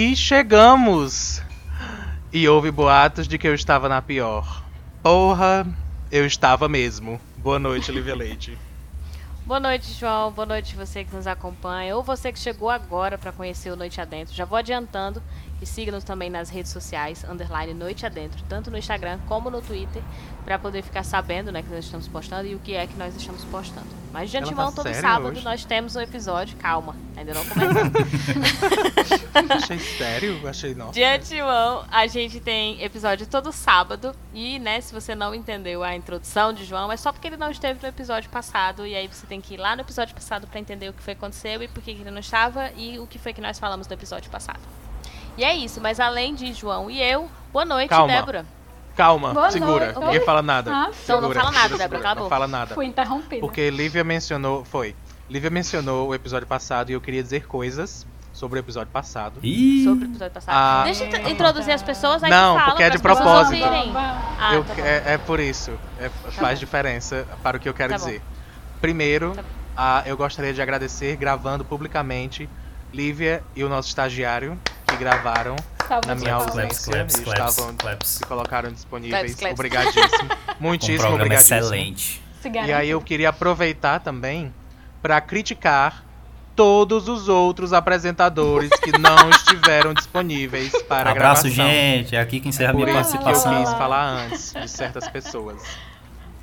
[0.00, 1.42] E chegamos!
[2.32, 4.62] E houve boatos de que eu estava na pior.
[5.02, 5.66] Porra,
[6.08, 7.20] eu estava mesmo.
[7.38, 8.56] Boa noite, Lívia Leite.
[9.44, 10.30] Boa noite, João.
[10.30, 11.96] Boa noite você que nos acompanha.
[11.96, 14.32] Ou você que chegou agora para conhecer o Noite Adentro.
[14.32, 15.20] Já vou adiantando
[15.60, 20.00] e siga-nos também nas redes sociais, underline Noite Adentro, tanto no Instagram como no Twitter,
[20.44, 23.16] para poder ficar sabendo né, que nós estamos postando e o que é que nós
[23.16, 23.88] estamos postando.
[24.12, 25.44] Mas de Ela antemão, tá todo sábado hoje?
[25.44, 26.56] nós temos um episódio.
[26.56, 27.82] Calma, ainda não começou.
[29.56, 30.48] Achei sério?
[30.48, 30.92] Achei nossa.
[30.92, 34.14] De antemão, a gente tem episódio todo sábado.
[34.32, 37.50] E, né, se você não entendeu a introdução de João, é só porque ele não
[37.50, 38.86] esteve no episódio passado.
[38.86, 41.14] E aí você tem que ir lá no episódio passado pra entender o que foi
[41.14, 43.86] que aconteceu e por que ele não estava e o que foi que nós falamos
[43.86, 44.60] no episódio passado.
[45.36, 48.12] E é isso, mas além de João e eu, boa noite, Calma.
[48.12, 48.46] Débora.
[48.96, 49.92] Calma, Boa segura.
[49.92, 50.00] noite.
[50.00, 50.72] Ninguém fala nada.
[50.72, 52.02] Ah, Então não Segura, fala nada, segura, Débora, segura.
[52.02, 52.74] cala a Não fala nada.
[52.74, 53.40] Fui interrompida.
[53.40, 54.64] Porque Lívia mencionou.
[54.64, 54.96] Foi.
[55.28, 59.40] Lívia mencionou o episódio passado e eu queria dizer coisas sobre o episódio passado.
[59.42, 60.54] Ih, Sobre o episódio passado.
[60.54, 60.82] Ah.
[60.84, 63.62] Deixa eu introduzir as pessoas aí Não, porque é de propósito.
[63.62, 63.92] ouvirem.
[63.96, 65.72] Ah, Eu- tá é, é por isso.
[66.00, 68.06] É- faz diferença para o que eu quero Tá bom.
[68.06, 68.22] dizer.
[68.80, 69.48] Primeiro, Tá bom.
[69.76, 72.48] ah, eu gostaria de agradecer gravando publicamente
[72.94, 75.56] Lívia e o nosso estagiário que gravaram
[75.86, 78.08] Salve na minha ausência claps, e claps, estavam claps.
[78.08, 79.34] se colocaram disponíveis.
[79.34, 79.52] Claps, claps.
[79.54, 80.30] Obrigadíssimo.
[80.58, 81.58] Um Muitíssimo programa obrigadíssimo.
[81.60, 82.22] excelente.
[82.66, 84.52] E aí eu queria aproveitar também
[85.08, 86.04] para criticar
[86.54, 91.50] todos os outros apresentadores que não estiveram disponíveis para a Abraço, gravação.
[91.50, 92.14] gente.
[92.14, 93.64] É aqui que encerra Por minha isso que eu participação.
[93.64, 95.62] quis falar antes de certas pessoas.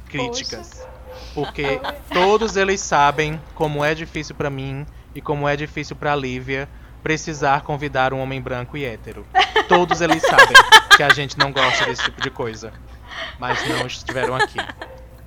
[0.09, 0.83] Críticas.
[1.35, 1.79] Porque
[2.11, 4.83] todos eles sabem como é difícil pra mim
[5.13, 6.67] e como é difícil pra Lívia
[7.03, 9.27] precisar convidar um homem branco e hétero.
[9.67, 10.57] Todos eles sabem
[10.97, 12.73] que a gente não gosta desse tipo de coisa.
[13.37, 14.57] Mas não estiveram aqui.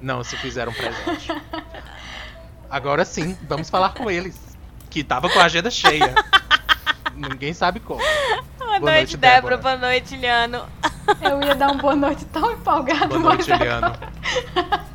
[0.00, 1.32] Não se fizeram presente.
[2.70, 4.38] Agora sim, vamos falar com eles.
[4.90, 6.14] Que tava com a agenda cheia.
[7.14, 8.00] Ninguém sabe como.
[8.00, 9.56] Boa, Boa noite, noite, Débora.
[9.56, 9.76] Débora.
[9.76, 10.64] Boa noite, Liano.
[11.20, 13.92] Eu ia dar uma boa noite tão empolgado, Boa noite, mas Eliano.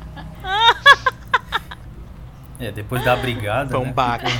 [2.56, 4.26] É, depois da brigada, Foi um baque.
[4.26, 4.30] Um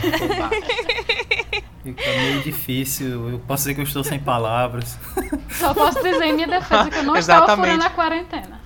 [1.94, 3.28] fica meio difícil.
[3.28, 4.96] Eu posso dizer que eu estou sem palavras.
[5.50, 7.72] só posso dizer em minha defesa que eu não estava Exatamente.
[7.72, 8.60] furando a quarentena.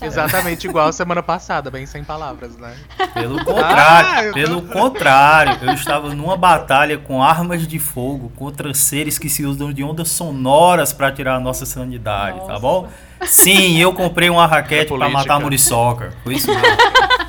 [0.00, 2.74] Exatamente igual semana passada, bem sem palavras, né?
[3.14, 8.30] Pelo contrário, Ah, eu tô- pelo contrário, eu estava numa batalha com armas de fogo
[8.36, 12.60] contra seres que se usam de ondas sonoras para tirar a nossa sanidade, tá Nossa.
[12.60, 12.88] bom?
[13.26, 16.14] Sim, eu comprei uma raquete para matar a muriçoca.
[16.24, 16.64] Foi isso mesmo.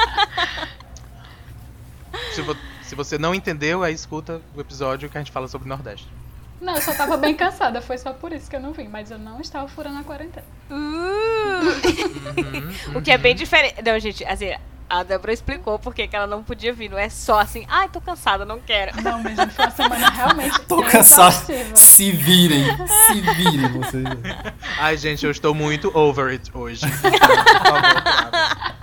[2.34, 5.66] Se, vo- se você não entendeu, aí escuta o episódio que a gente fala sobre
[5.66, 6.08] o Nordeste.
[6.62, 9.10] Não, eu só tava bem cansada, foi só por isso que eu não vim, mas
[9.12, 10.46] eu não estava furando a quarentena.
[12.96, 13.76] O que é bem diferente.
[13.84, 14.54] Não, gente, assim,
[14.90, 16.90] a Débora explicou por que ela não podia vir.
[16.90, 19.02] Não é só assim, ai, tô cansada, não quero.
[19.02, 21.30] Não, mas foi uma semana realmente Tô cansado.
[21.32, 21.76] exaustiva.
[21.76, 24.04] Se virem, se virem vocês.
[24.78, 26.82] Ai, gente, eu estou muito over it hoje.
[27.02, 27.20] Por
[27.72, 28.81] favor.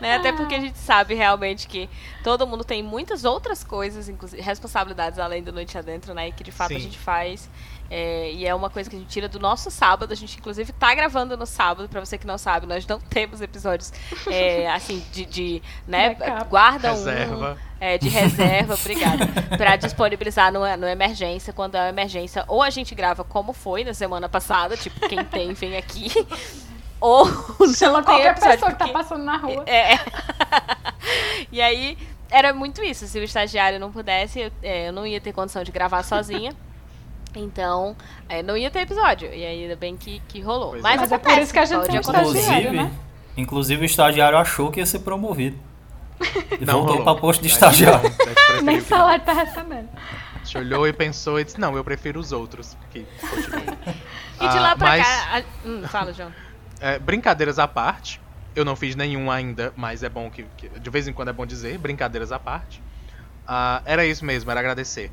[0.00, 0.16] Né?
[0.16, 1.88] Até porque a gente sabe realmente que
[2.24, 6.28] todo mundo tem muitas outras coisas, inclusive responsabilidades além do Noite Adentro, né?
[6.28, 6.80] E que de fato a Sim.
[6.80, 7.48] gente faz.
[7.90, 10.12] é, e é uma coisa que a gente tira do nosso sábado.
[10.12, 11.88] A gente, inclusive, tá gravando no sábado.
[11.88, 13.92] Pra você que não sabe, nós não temos episódios
[14.26, 15.26] é, assim, de.
[15.26, 16.14] de né?
[16.14, 16.48] Backup.
[16.48, 16.96] Guarda um.
[16.96, 17.58] Reserva.
[17.80, 19.26] É, de reserva, obrigada.
[19.56, 23.84] Pra disponibilizar no, no emergência, quando é uma emergência, ou a gente grava como foi
[23.84, 26.10] na semana passada, tipo, quem tem, vem aqui.
[27.00, 27.26] Ou
[27.74, 29.64] Chama qualquer episódio, pessoa que tá porque- passando na rua.
[29.66, 29.98] é.
[31.50, 31.96] e aí,
[32.30, 33.06] era muito isso.
[33.06, 36.52] Se o estagiário não pudesse, eu, é, eu não ia ter condição de gravar sozinha.
[37.34, 37.96] Então,
[38.28, 39.28] é, não ia ter episódio.
[39.32, 40.70] E aí, ainda bem que, que rolou.
[40.70, 40.82] Pois é.
[40.82, 42.92] Mas, é acontece, por isso que a gente tem um estagiário, Inclusive, né?
[43.36, 45.56] inclusive o estagiário achou que ia ser promovido.
[46.60, 47.04] E Não voltou rolou.
[47.04, 48.00] para posto de estagiário.
[48.02, 49.88] não, a gente preferiu Nem salário tá recebendo.
[50.34, 52.76] A gente olhou e pensou e disse, não, eu prefiro os outros.
[52.90, 53.64] Que continuem.
[54.40, 55.38] E de Ah, lá pra mas- cá.
[55.38, 56.32] a- hum, fala, João.
[56.80, 58.20] É, brincadeiras à parte,
[58.56, 61.32] eu não fiz nenhum ainda, mas é bom que, que- de vez em quando é
[61.32, 62.82] bom dizer, brincadeiras à parte.
[63.46, 65.10] Ah, era isso mesmo, era agradecer.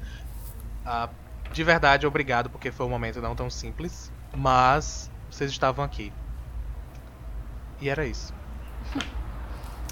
[0.85, 1.09] Ah,
[1.51, 6.11] de verdade, obrigado, porque foi um momento não tão simples, mas vocês estavam aqui.
[7.81, 8.33] E era isso.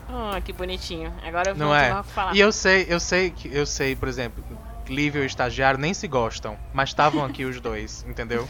[0.08, 1.14] Ah, que bonitinho.
[1.24, 2.02] Agora eu vou Não é?
[2.04, 2.36] falar.
[2.36, 4.44] E eu sei, eu sei que eu sei, por exemplo,
[4.88, 8.48] Lívia e o estagiário nem se gostam, mas estavam aqui os dois, entendeu?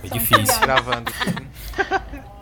[0.00, 0.60] Foi São difícil.
[0.60, 1.10] gravando.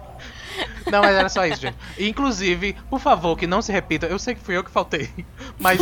[0.91, 1.77] Não, mas era só isso, gente.
[1.99, 4.07] Inclusive, por favor, que não se repita.
[4.07, 5.11] Eu sei que fui eu que faltei.
[5.59, 5.81] Mas,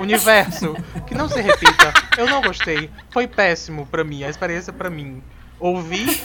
[0.00, 0.74] universo,
[1.06, 1.92] que não se repita.
[2.18, 2.90] Eu não gostei.
[3.10, 5.22] Foi péssimo pra mim, a experiência pra mim.
[5.58, 6.20] Ouvir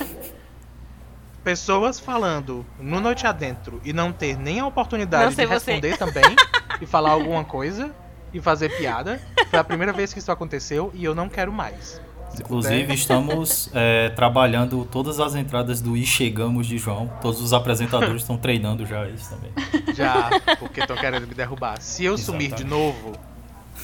[1.44, 5.74] pessoas falando no Noite Adentro e não ter nem a oportunidade de ser você.
[5.74, 6.36] responder também
[6.82, 7.94] e falar alguma coisa
[8.34, 9.22] e fazer piada.
[9.50, 12.02] Foi a primeira vez que isso aconteceu e eu não quero mais.
[12.40, 17.12] Inclusive, estamos é, trabalhando todas as entradas do E Chegamos de João.
[17.22, 19.52] Todos os apresentadores estão treinando já isso também.
[19.94, 20.30] Já,
[20.60, 21.82] porque estão querendo me derrubar.
[21.82, 22.70] Se eu sumir de Exatamente.
[22.70, 23.14] novo,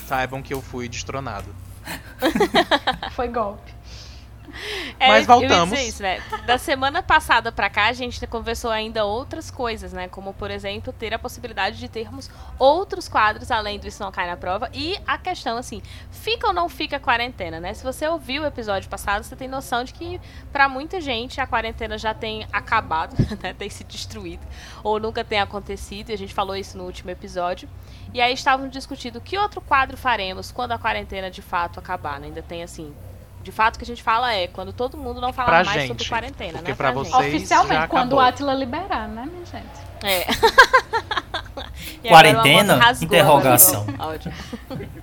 [0.08, 1.48] saibam que eu fui destronado.
[3.16, 3.72] Foi golpe.
[5.00, 5.80] É, Mas voltamos.
[5.80, 6.22] isso, né?
[6.46, 10.08] Da semana passada pra cá, a gente conversou ainda outras coisas, né?
[10.08, 14.28] Como, por exemplo, ter a possibilidade de termos outros quadros além do Isso Não Cai
[14.28, 14.70] na Prova.
[14.74, 15.82] E a questão, assim,
[16.12, 17.74] fica ou não fica a quarentena, né?
[17.74, 20.20] Se você ouviu o episódio passado, você tem noção de que,
[20.52, 23.54] pra muita gente, a quarentena já tem acabado, né?
[23.54, 24.46] Tem se destruído.
[24.84, 26.10] Ou nunca tem acontecido.
[26.10, 27.68] E a gente falou isso no último episódio.
[28.14, 32.28] E aí estávamos discutindo que outro quadro faremos quando a quarentena de fato acabar, né?
[32.28, 32.94] Ainda tem, assim...
[33.44, 35.82] De fato, o que a gente fala é quando todo mundo não falar Pra mais
[35.82, 36.76] gente, sobre quarentena, porque né?
[36.78, 37.10] pra gente.
[37.10, 39.82] vocês- Oficialmente, quando o Atila liberar, né, minha gente?
[40.04, 40.26] É.
[42.08, 42.76] Quarentena?
[42.78, 43.86] Rasgou Interrogação.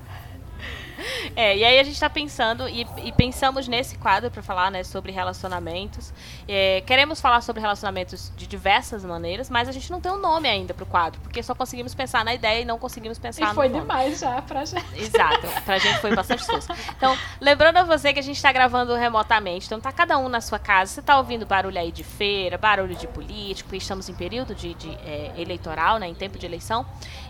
[1.08, 1.32] o.
[1.36, 4.82] É, e aí a gente tá pensando e, e pensamos nesse quadro para falar né,
[4.84, 6.12] sobre relacionamentos.
[6.46, 10.48] É, queremos falar sobre relacionamentos de diversas maneiras, mas a gente não tem um nome
[10.48, 13.54] ainda pro quadro, porque só conseguimos pensar na ideia e não conseguimos pensar E no
[13.54, 13.80] foi nome.
[13.80, 14.84] demais já pra gente.
[14.98, 16.68] Exato, pra gente foi bastante esforço.
[16.96, 20.40] Então, lembrando a você que a gente tá gravando remotamente, então tá cada um na
[20.40, 24.14] sua casa, você tá ouvindo barulho aí de feira, barulho de político, e estamos em
[24.14, 26.84] período de, de, é, eleitoral, né, em tempo de eleição,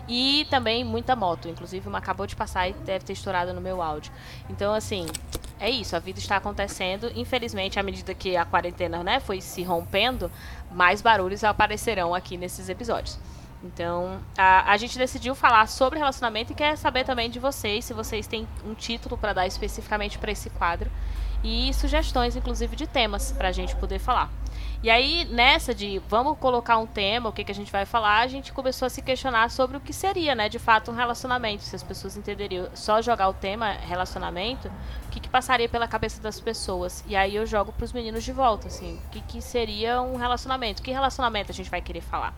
[0.09, 3.79] e também muita moto, inclusive uma acabou de passar e deve ter estourado no meu
[3.79, 4.11] áudio.
[4.49, 5.05] Então, assim,
[5.59, 9.61] é isso, a vida está acontecendo, infelizmente, à medida que a quarentena, né, foi se
[9.61, 10.31] rompendo,
[10.71, 13.19] mais barulhos aparecerão aqui nesses episódios.
[13.63, 17.93] Então, a, a gente decidiu falar sobre relacionamento e quer saber também de vocês, se
[17.93, 20.89] vocês têm um título para dar especificamente para esse quadro
[21.43, 24.31] e sugestões, inclusive, de temas para a gente poder falar.
[24.81, 28.19] E aí, nessa de vamos colocar um tema, o que, que a gente vai falar,
[28.21, 31.63] a gente começou a se questionar sobre o que seria, né, de fato, um relacionamento.
[31.63, 34.69] Se as pessoas entenderiam só jogar o tema relacionamento,
[35.07, 37.03] o que, que passaria pela cabeça das pessoas.
[37.07, 40.15] E aí eu jogo para os meninos de volta, assim, o que, que seria um
[40.15, 40.81] relacionamento?
[40.81, 42.33] Que relacionamento a gente vai querer falar?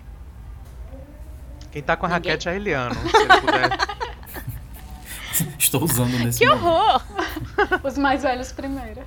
[1.71, 2.31] Quem tá com a Ninguém.
[2.31, 2.95] raquete é a Eliano.
[2.95, 3.69] Se ele puder.
[5.57, 6.65] Estou usando nesse Que momento.
[6.65, 7.01] horror!
[7.83, 9.01] Os mais velhos primeiro.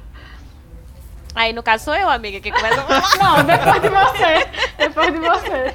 [1.34, 3.36] Aí, no caso, sou eu, amiga, que começa a falar.
[3.38, 4.48] Não, depois de você.
[4.78, 5.74] Depois de você.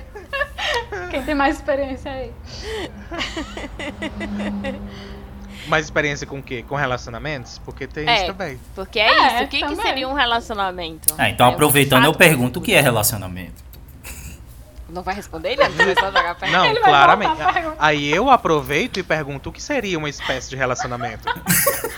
[1.12, 2.32] Quem tem mais experiência aí?
[5.68, 6.64] Mais experiência com o quê?
[6.68, 7.60] Com relacionamentos?
[7.60, 8.16] Porque tem É.
[8.18, 8.60] isso também.
[8.74, 9.44] Porque é, É, isso.
[9.44, 11.14] O que, que seria um relacionamento?
[11.18, 13.70] Ah, então, Aí, aproveitando, eu pergunto o que é relacionamento.
[14.90, 15.70] Não vai responder ele?
[15.70, 16.52] Começou a jogar perto.
[16.52, 17.36] Não, Ele vai claramente.
[17.78, 21.28] Aí eu aproveito e pergunto o que seria uma espécie de relacionamento.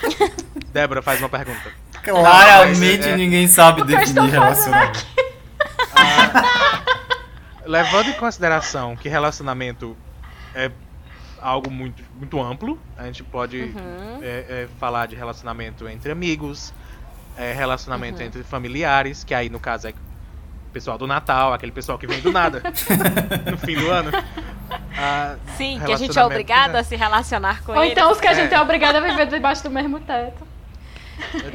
[0.74, 1.72] Débora faz uma pergunta.
[2.02, 5.06] Claramente é- ninguém sabe estou definir relacionamento.
[7.64, 9.96] Levando em consideração que relacionamento
[10.54, 10.70] é
[11.40, 14.18] algo muito, muito amplo, a gente pode Uhum.
[14.22, 16.72] é, é, falar de relacionamento entre amigos,
[17.36, 21.98] é, relacionamento entre familiares, que aí no caso é o pessoal do Natal, aquele pessoal
[21.98, 22.62] que vem do nada
[23.50, 24.10] no fim do ano.
[24.98, 26.78] Ah, Sim, que a gente é obrigado né?
[26.80, 27.92] a se relacionar com Ou ele.
[27.92, 28.34] então os que a É.
[28.34, 30.46] gente é obrigado a viver debaixo do mesmo teto.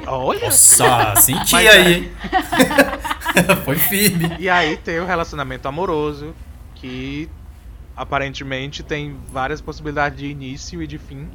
[0.08, 0.46] Olha!
[0.46, 2.12] Nossa, senti Mas aí, hein?
[3.66, 4.36] Foi firme.
[4.40, 6.34] E aí tem o relacionamento amoroso,
[6.76, 7.30] que
[7.96, 11.28] aparentemente tem várias possibilidades de início e de fim.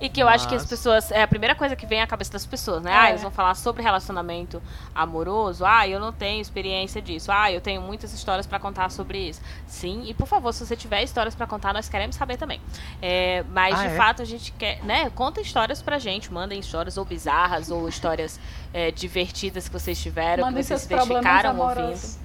[0.00, 1.10] E que eu acho que as Mas- pessoas.
[1.10, 2.90] É a primeira coisa que vem à cabeça das pessoas, né?
[2.92, 2.96] É.
[2.96, 4.62] Ah, eles vão falar sobre relacionamento
[4.94, 5.64] amoroso.
[5.64, 7.30] Ah, eu não tenho experiência disso.
[7.32, 9.40] Ah, eu tenho muitas histórias pra contar sobre isso.
[9.66, 12.60] Sim, e por favor, se você tiver histórias pra contar, nós queremos saber também.
[13.00, 13.96] É, mas Ah, de é?
[13.96, 15.10] fato a gente quer, né?
[15.10, 16.32] Conta histórias pra gente.
[16.32, 18.38] Mandem histórias ou bizarras ou histórias
[18.72, 22.24] é, divertidas que vocês tiveram, Mandem que vocês se identificaram ouvindo.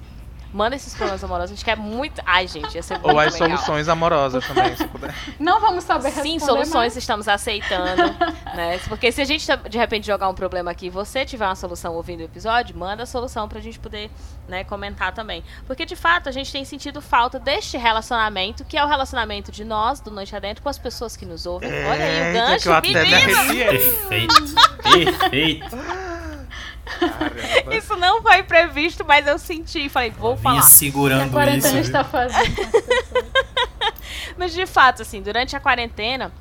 [0.51, 1.51] Manda esses problemas amorosos.
[1.51, 2.21] A gente quer muito.
[2.25, 3.49] Ai, gente, ia ser muito Ou as legal.
[3.49, 5.13] soluções amorosas também, se puder.
[5.39, 6.97] Não vamos saber Sim, soluções mais.
[6.97, 8.03] estamos aceitando,
[8.55, 8.79] né?
[8.87, 11.93] Porque se a gente de repente jogar um problema aqui e você tiver uma solução
[11.93, 14.09] ouvindo o episódio, manda a solução pra gente poder,
[14.47, 15.43] né, comentar também.
[15.67, 19.63] Porque de fato a gente tem sentido falta deste relacionamento, que é o relacionamento de
[19.63, 21.69] nós, do Noite Adentro, com as pessoas que nos ouvem.
[21.69, 23.69] Olha aí o Eita, que gancho, eu até me menino!
[23.69, 24.35] Perfeito.
[24.81, 25.77] Perfeito.
[26.99, 27.75] Caramba.
[27.75, 30.59] Isso não foi previsto, mas eu senti e falei, vou falar.
[30.59, 31.31] Que a segurando isso.
[31.31, 31.81] quarentena viu?
[31.81, 32.55] está fazendo.
[34.37, 36.31] Mas de fato, assim, durante a quarentena,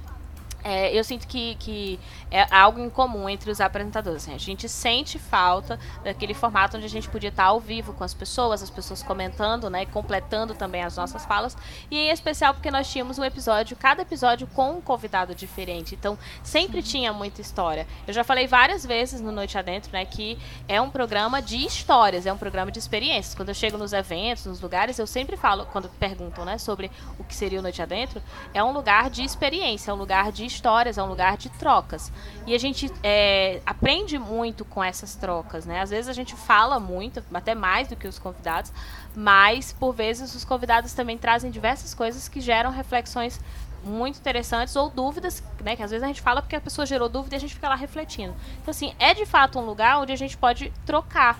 [0.65, 2.00] é, eu sinto que, que
[2.31, 4.23] é algo em comum entre os apresentadores.
[4.25, 8.05] assim, a gente sente falta daquele formato onde a gente podia estar ao vivo com
[8.05, 11.57] as pessoas, as pessoas comentando, né, completando também as nossas falas.
[11.91, 15.95] E em especial porque nós tínhamos um episódio, cada episódio com um convidado diferente.
[15.95, 17.87] Então sempre tinha muita história.
[18.07, 22.27] Eu já falei várias vezes no Noite Adentro, né, que é um programa de histórias,
[22.27, 23.35] é um programa de experiências.
[23.35, 27.25] Quando eu chego nos eventos, nos lugares, eu sempre falo, quando perguntam, né, sobre o
[27.25, 28.21] que seria o Noite Adentro,
[28.53, 32.11] é um lugar de experiência, é um lugar de histórias, é um lugar de trocas.
[32.47, 35.81] E a gente é, aprende muito com essas trocas, né?
[35.81, 38.73] Às vezes a gente fala muito, até mais do que os convidados,
[39.14, 43.40] mas por vezes os convidados também trazem diversas coisas que geram reflexões
[43.85, 45.76] muito interessantes ou dúvidas, né?
[45.76, 47.69] Que às vezes a gente fala porque a pessoa gerou dúvida e a gente fica
[47.69, 48.35] lá refletindo.
[48.61, 51.38] Então, assim, é de fato um lugar onde a gente pode trocar.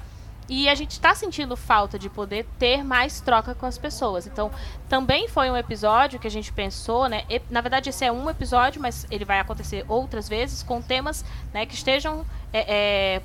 [0.49, 4.27] E a gente está sentindo falta de poder ter mais troca com as pessoas.
[4.27, 4.51] Então,
[4.89, 7.25] também foi um episódio que a gente pensou, né?
[7.29, 11.23] E, na verdade, esse é um episódio, mas ele vai acontecer outras vezes com temas
[11.53, 13.23] né, que estejam é, é,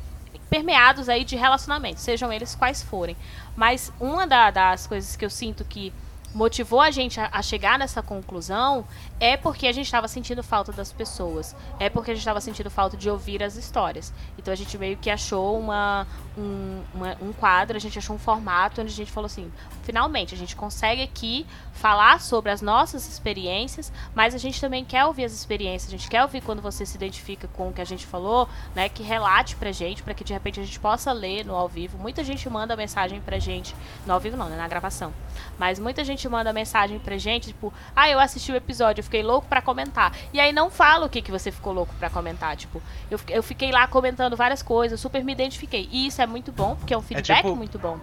[0.49, 3.15] permeados aí de relacionamento, sejam eles quais forem.
[3.55, 5.93] Mas uma da, das coisas que eu sinto que
[6.33, 8.85] motivou a gente a, a, chegar nessa conclusão
[9.19, 12.69] é porque a gente estava sentindo falta das pessoas, é porque a gente estava sentindo
[12.69, 14.11] falta de ouvir as histórias.
[14.37, 18.19] Então a gente meio que achou uma, um, uma, um quadro, a gente achou um
[18.19, 19.51] formato onde a gente falou assim:
[19.83, 25.05] finalmente, a gente consegue aqui falar sobre as nossas experiências, mas a gente também quer
[25.05, 27.85] ouvir as experiências, a gente quer ouvir quando você se identifica com o que a
[27.85, 28.89] gente falou, né?
[28.89, 31.97] Que relate pra gente, para que de repente a gente possa ler no ao vivo.
[31.97, 33.75] Muita gente manda mensagem pra gente,
[34.05, 34.57] no ao vivo não, né?
[34.57, 35.13] Na gravação.
[35.57, 39.23] Mas muita gente manda mensagem pra gente, tipo, ah, eu assisti o episódio, eu fiquei
[39.23, 40.13] louco para comentar.
[40.31, 43.43] E aí não fala o que, que você ficou louco para comentar, tipo, eu, eu
[43.43, 45.87] fiquei lá comentando várias coisas, super me identifiquei.
[45.91, 47.99] E isso é muito bom, porque é um feedback é tipo, muito bom.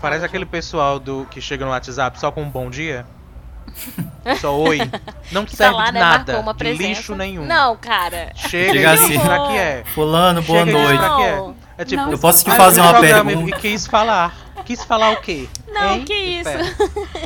[0.00, 3.06] Parece aquele pessoal do que chega no WhatsApp só com um bom dia.
[4.40, 4.78] Só oi.
[5.32, 7.46] Não que serve tá lá, de né, nada, de lixo nenhum.
[7.46, 8.30] Não, cara.
[8.34, 9.84] Chega, Chega assim, pra que é.
[9.94, 11.56] Fulano, boa Chega noite.
[11.78, 11.82] É.
[11.82, 13.50] é tipo, eu posso te fazer uma pergunta.
[13.50, 14.43] E quis falar.
[14.64, 15.46] Quis falar o quê?
[15.68, 16.04] Não, hein?
[16.04, 16.50] que isso.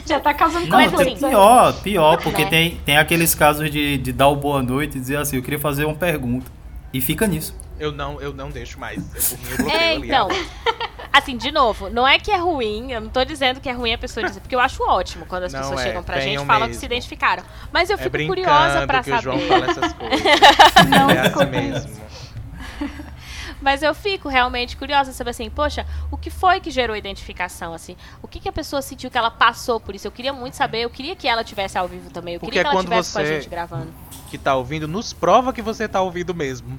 [0.07, 2.51] Já tá causando Não, tem pior, pior, porque né?
[2.51, 5.59] tem, tem aqueles casos de, de dar o boa noite e dizer assim, eu queria
[5.59, 6.51] fazer uma pergunta.
[6.93, 7.55] E fica nisso.
[7.79, 8.99] Eu não, eu não deixo mais.
[9.59, 10.29] Eu, eu é, então.
[11.13, 13.93] Assim, de novo, não é que é ruim, eu não tô dizendo que é ruim
[13.93, 16.43] a pessoa dizer, porque eu acho ótimo quando as não pessoas é, chegam pra gente
[16.43, 16.75] e falam mesmo.
[16.75, 17.43] que se identificaram.
[17.73, 19.19] Mas eu é fico curiosa pra que saber.
[19.19, 20.23] O João fala essas coisas.
[20.89, 22.08] não, é assim mesmo.
[23.61, 27.97] Mas eu fico realmente curiosa saber assim, poxa, o que foi que gerou identificação, assim?
[28.23, 30.07] O que, que a pessoa sentiu que ela passou por isso?
[30.07, 32.71] Eu queria muito saber, eu queria que ela tivesse ao vivo também, eu Porque queria
[32.71, 33.19] que ela tivesse você...
[33.19, 36.79] com a gente gravando que tá ouvindo nos prova que você tá ouvindo mesmo.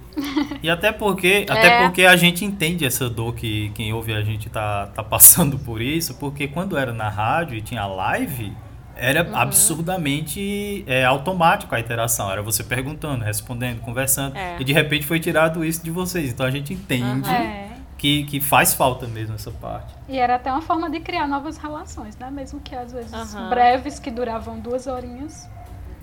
[0.62, 1.52] E até porque, é.
[1.52, 5.58] até porque a gente entende essa dor que quem ouve a gente tá, tá passando
[5.58, 8.56] por isso, porque quando era na rádio e tinha live,
[9.00, 9.36] era uhum.
[9.36, 12.30] absurdamente é, automático a interação.
[12.32, 14.36] Era você perguntando, respondendo, conversando.
[14.36, 14.58] É.
[14.60, 16.32] E de repente foi tirado isso de vocês.
[16.32, 17.70] Então a gente entende uhum.
[17.98, 19.94] que, que faz falta mesmo essa parte.
[20.08, 22.30] E era até uma forma de criar novas relações, né?
[22.30, 23.50] Mesmo que às vezes uhum.
[23.50, 25.50] breves, que duravam duas horinhas.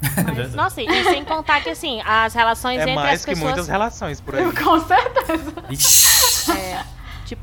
[0.37, 3.39] Mas, nossa, e sem contar que assim, as relações é entre mais as pessoas.
[3.39, 4.53] que muitas relações por aí.
[4.53, 5.55] Com certeza.
[6.59, 6.85] É,
[7.25, 7.43] tipo,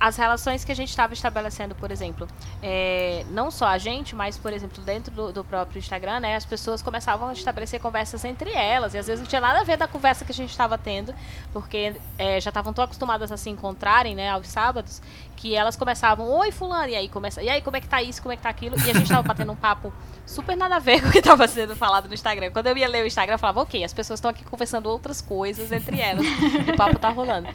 [0.00, 2.26] as relações que a gente estava estabelecendo, por exemplo,
[2.64, 6.44] é, não só a gente, mas, por exemplo, dentro do, do, próprio Instagram, né, as
[6.44, 9.76] pessoas começavam a estabelecer conversas entre elas, e às vezes não tinha nada a ver
[9.76, 11.12] da conversa que a gente estava tendo,
[11.52, 15.02] porque é, já estavam tão acostumadas a se encontrarem, né, aos sábados,
[15.34, 18.22] que elas começavam, oi fulano, e aí começa, e aí como é que tá isso,
[18.22, 19.92] como é que tá aquilo, e a gente estava batendo um papo
[20.24, 22.52] super nada a ver com o que estava sendo falado no Instagram.
[22.52, 25.20] Quando eu ia ler o Instagram, eu falava, ok, as pessoas estão aqui conversando outras
[25.20, 26.24] coisas entre elas,
[26.72, 27.48] o papo tá rolando.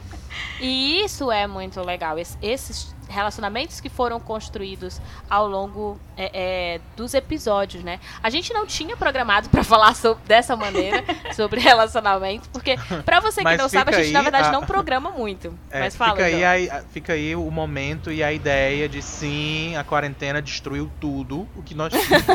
[0.60, 6.30] E isso é muito legal, esses relacionamentos que foram construídos ao longo é,
[6.74, 7.98] é, dos episódios, né?
[8.22, 13.42] A gente não tinha programado para falar sobre, dessa maneira sobre relacionamentos, porque para você
[13.42, 14.52] que não sabe, a gente na verdade a...
[14.52, 15.56] não programa muito.
[15.70, 16.12] É, mas fala.
[16.12, 20.90] Fica aí, a, fica aí o momento e a ideia de sim, a quarentena destruiu
[20.98, 22.26] tudo o que nós tínhamos.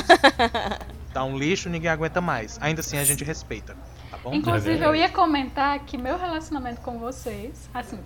[1.11, 2.59] Dá um lixo, ninguém aguenta mais.
[2.61, 3.75] Ainda assim a gente respeita.
[4.11, 4.33] Tá bom?
[4.35, 7.99] Inclusive, eu ia comentar que meu relacionamento com vocês, assim,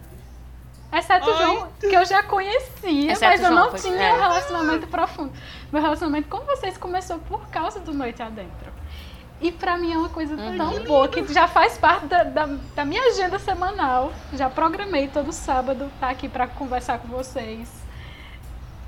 [0.92, 4.14] Exceto o João, que eu já conhecia, Exceto mas eu João, não tinha é.
[4.14, 5.34] um relacionamento profundo.
[5.72, 8.72] Meu relacionamento com vocês começou por causa do Noite Adentro.
[9.40, 10.58] E pra mim é uma coisa uhum.
[10.58, 14.12] tão boa que já faz parte da, da, da, minha agenda semanal.
[14.34, 17.70] Já programei todo sábado estar tá aqui para conversar com vocês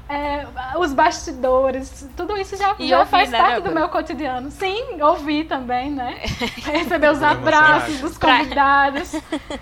[0.09, 4.49] é, os bastidores, tudo isso já, já ouvir, faz né, parte do meu cotidiano.
[4.49, 6.19] Sim, ouvir também, né?
[6.65, 9.13] Receber os abraços dos convidados.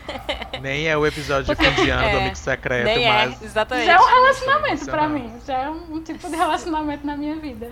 [0.62, 3.42] Nem é o episódio de fim de ano é, do Amigo Secreto, nem é, mas.
[3.42, 3.86] É, exatamente.
[3.86, 5.34] Já é um relacionamento pra mim.
[5.46, 7.70] Já é um, tipo de relacionamento na minha vida.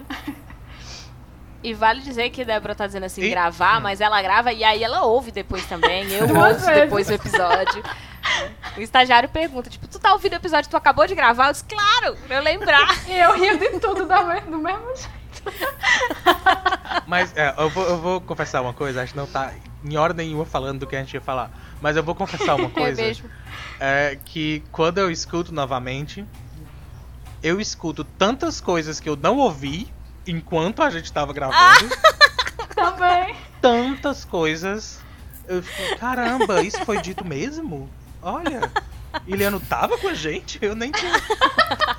[1.65, 3.29] E vale dizer que Débora tá dizendo assim, e...
[3.31, 6.05] gravar, mas ela grava e aí ela ouve depois também.
[6.13, 7.83] Eu ouço depois o episódio.
[8.77, 11.47] O estagiário pergunta, tipo, tu tá ouvindo o episódio que tu acabou de gravar?
[11.47, 12.95] Eu disse, claro, pra eu lembrar.
[13.09, 15.09] e eu rio de tudo do mesmo jeito.
[17.07, 19.51] Mas é, eu, vou, eu vou confessar uma coisa, acho que não tá
[19.83, 21.49] em hora nenhuma falando do que a gente ia falar.
[21.81, 23.01] Mas eu vou confessar uma coisa.
[23.01, 23.27] é mesmo.
[23.79, 26.23] É, que quando eu escuto novamente,
[27.41, 29.94] eu escuto tantas coisas que eu não ouvi
[30.27, 31.89] enquanto a gente tava gravando.
[32.75, 33.35] Também.
[33.61, 34.99] tantas coisas.
[35.47, 37.89] Eu fiquei, caramba, isso foi dito mesmo?
[38.21, 38.71] Olha,
[39.27, 40.59] Iliano tava com a gente?
[40.61, 41.13] Eu nem tinha.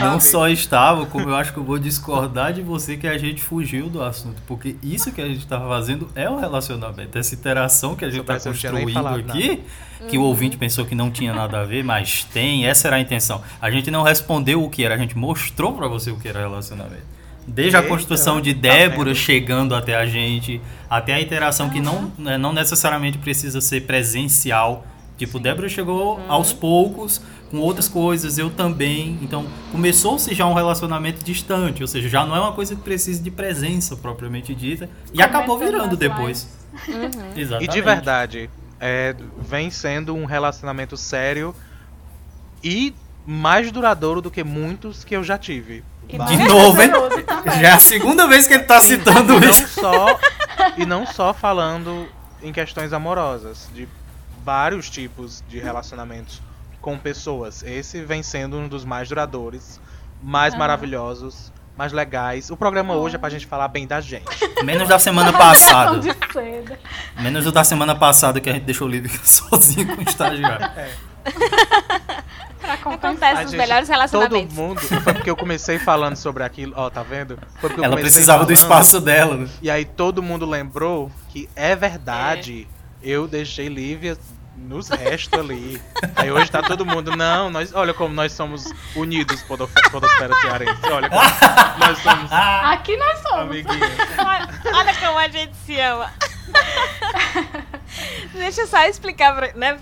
[0.00, 3.40] Não só estava, como eu acho que eu vou discordar de você que a gente
[3.40, 4.42] fugiu do assunto.
[4.46, 7.16] Porque isso que a gente estava fazendo é o relacionamento.
[7.16, 10.08] Essa interação que a gente está construindo aqui, nada.
[10.08, 10.24] que uhum.
[10.24, 13.40] o ouvinte pensou que não tinha nada a ver, mas tem, essa era a intenção.
[13.60, 16.40] A gente não respondeu o que era, a gente mostrou para você o que era
[16.40, 17.16] relacionamento.
[17.46, 22.10] Desde a construção de tá Débora chegando até a gente, até a interação que não,
[22.18, 24.84] né, não necessariamente precisa ser presencial.
[25.16, 26.24] Tipo, Débora chegou uhum.
[26.28, 29.18] aos poucos com outras coisas, eu também.
[29.22, 33.22] Então, começou-se já um relacionamento distante, ou seja, já não é uma coisa que precisa
[33.22, 36.48] de presença propriamente dita, e acabou virando depois.
[36.88, 37.08] Uhum.
[37.34, 37.64] Exatamente.
[37.64, 41.54] E de verdade, é, vem sendo um relacionamento sério
[42.62, 42.94] e
[43.26, 45.82] mais duradouro do que muitos que eu já tive.
[46.06, 46.90] De novo, hein?
[47.46, 49.62] Já é a segunda vez que ele tá citando e, isso.
[49.62, 50.20] Não só,
[50.76, 52.06] e não só falando
[52.42, 53.88] em questões amorosas, de
[54.44, 56.40] vários tipos de relacionamentos
[56.86, 57.64] com pessoas.
[57.64, 59.80] Esse vem sendo um dos mais duradouros,
[60.22, 60.56] mais ah.
[60.56, 62.48] maravilhosos, mais legais.
[62.48, 62.96] O programa ah.
[62.96, 64.24] hoje é pra gente falar bem da gente.
[64.62, 66.00] Menos da semana passada.
[67.18, 70.64] Menos do da semana passada que a gente deixou o livro sozinho com o estagiário.
[70.76, 70.92] É.
[72.62, 74.54] Acontece nos melhores relacionamentos.
[74.54, 74.80] Todo mundo.
[74.80, 76.72] Foi porque eu comecei falando sobre aquilo.
[76.76, 77.36] Ó, tá vendo?
[77.82, 79.36] Ela precisava falando, do espaço dela.
[79.38, 79.48] Né?
[79.60, 82.68] E aí todo mundo lembrou que é verdade.
[82.72, 82.76] É.
[83.02, 84.16] Eu deixei Lívia
[84.56, 85.80] nos restos ali.
[86.14, 90.80] Aí hoje tá todo mundo, não, nós, olha como nós somos unidos, Podosfera Cearense.
[90.90, 91.22] Olha como
[91.78, 92.30] nós somos.
[92.32, 93.40] Aqui nós somos.
[93.40, 93.90] Amiguinhos.
[94.18, 96.12] Olha, olha como a gente se ama.
[98.32, 99.78] Deixa eu só explicar para né,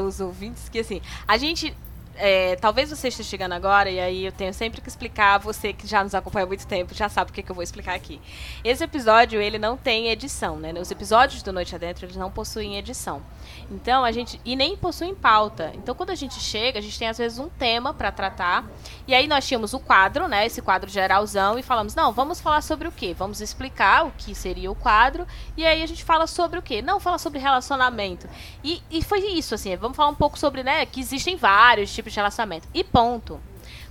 [0.00, 1.74] os ouvintes que assim, a gente
[2.16, 5.38] é, talvez você esteja chegando agora e aí eu tenho sempre que explicar.
[5.38, 7.62] Você que já nos acompanha há muito tempo já sabe o que, que eu vou
[7.62, 8.20] explicar aqui.
[8.62, 10.72] Esse episódio ele não tem edição, né?
[10.80, 13.22] Os episódios do Noite Adentro eles não possuem edição.
[13.70, 15.72] Então a gente e nem possuem pauta.
[15.74, 18.64] Então quando a gente chega a gente tem às vezes um tema para tratar
[19.06, 20.46] e aí nós tínhamos o quadro, né?
[20.46, 23.14] Esse quadro geralzão e falamos não, vamos falar sobre o quê?
[23.16, 26.80] Vamos explicar o que seria o quadro e aí a gente fala sobre o quê?
[26.80, 28.28] Não, fala sobre relacionamento.
[28.62, 29.74] E, e foi isso assim.
[29.76, 32.68] Vamos falar um pouco sobre né que existem vários tipos tipos de relacionamento.
[32.74, 33.40] E ponto.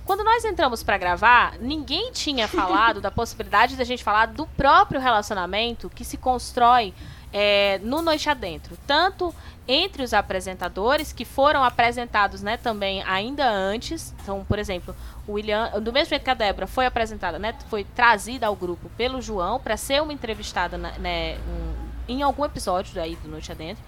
[0.04, 5.00] Quando nós entramos para gravar, ninguém tinha falado da possibilidade da gente falar do próprio
[5.00, 6.94] relacionamento que se constrói
[7.32, 8.76] é, no Noite Adentro.
[8.86, 9.34] Tanto
[9.66, 14.14] entre os apresentadores, que foram apresentados né, também ainda antes.
[14.22, 14.94] Então, por exemplo,
[15.26, 18.90] o William, do mesmo jeito que a Débora foi apresentada, né, foi trazida ao grupo
[18.90, 21.74] pelo João para ser uma entrevistada né, um,
[22.06, 23.82] em algum episódio daí do Noite Adentro.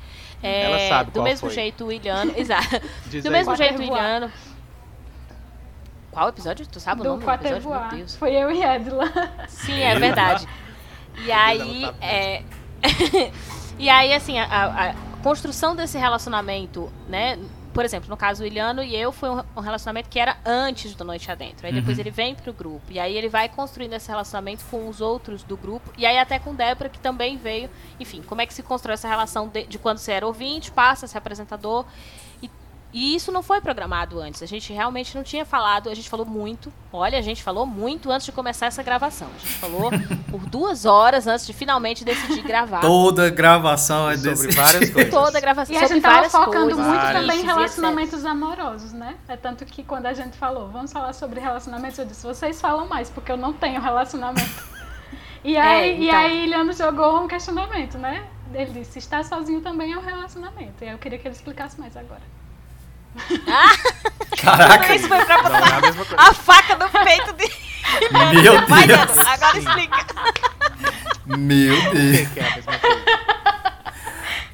[0.47, 1.55] É, Ela sabe do mesmo foi.
[1.55, 2.33] jeito o Iliano.
[2.39, 2.81] Exato.
[3.23, 4.31] do mesmo jeito o Iliano.
[6.11, 6.67] Qual episódio?
[6.67, 7.69] Tu sabe do o nome do episódio?
[7.71, 8.17] Meu Deus.
[8.17, 9.05] Foi eu e Edla.
[9.49, 10.49] Sim, é verdade.
[11.25, 11.85] E aí.
[12.01, 12.43] É...
[13.79, 17.39] e aí, assim, a, a, a construção desse relacionamento, né?
[17.77, 21.05] Por exemplo, no caso, o Iliano e eu foi um, relacionamento que era antes do
[21.05, 21.67] Noite Adentro.
[21.67, 21.81] Aí uhum.
[21.81, 22.91] depois ele vem pro grupo.
[22.91, 25.93] E aí ele vai construindo esse relacionamento com os outros do grupo.
[25.99, 27.69] E aí até com Débora, que também veio.
[28.01, 31.05] Enfim, como é que se constrói essa relação de, de quando você era ouvinte, passa
[31.05, 31.85] a ser apresentador.
[32.97, 34.43] E isso não foi programado antes.
[34.43, 36.73] A gente realmente não tinha falado, a gente falou muito.
[36.91, 39.29] Olha, a gente falou muito antes de começar essa gravação.
[39.37, 39.91] A gente falou
[40.31, 42.81] por duas horas antes de finalmente decidir gravar.
[42.81, 45.11] Toda gravação é sobre várias coisas.
[45.13, 46.87] Toda gravação e sobre a gente tava focando coisas.
[46.87, 47.21] muito várias.
[47.21, 49.17] também em relacionamentos amorosos, né?
[49.29, 52.89] É tanto que quando a gente falou, vamos falar sobre relacionamentos, eu disse, vocês falam
[52.89, 54.65] mais, porque eu não tenho relacionamento.
[55.45, 56.03] e aí, é, então...
[56.03, 58.27] e aí Iliano jogou um questionamento, né?
[58.55, 60.83] Ele disse, estar sozinho também é um relacionamento.
[60.83, 62.23] E eu queria que ele explicasse mais agora.
[64.37, 64.95] Caraca!
[64.95, 67.51] Isso foi pra botar é a, a, faca no peito de.
[68.13, 68.69] Meu Deus!
[68.69, 70.07] Vai, agora explica.
[71.27, 72.29] Meu Deus!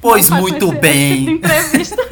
[0.01, 1.39] Pois muito bem.